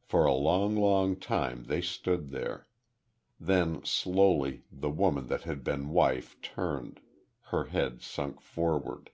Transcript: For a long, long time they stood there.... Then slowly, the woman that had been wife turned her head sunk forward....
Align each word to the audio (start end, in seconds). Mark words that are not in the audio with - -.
For 0.00 0.24
a 0.24 0.32
long, 0.32 0.74
long 0.74 1.14
time 1.20 1.64
they 1.64 1.82
stood 1.82 2.30
there.... 2.30 2.66
Then 3.38 3.84
slowly, 3.84 4.64
the 4.72 4.88
woman 4.88 5.26
that 5.26 5.42
had 5.42 5.62
been 5.62 5.90
wife 5.90 6.40
turned 6.40 7.00
her 7.52 7.66
head 7.66 8.00
sunk 8.00 8.40
forward.... 8.40 9.10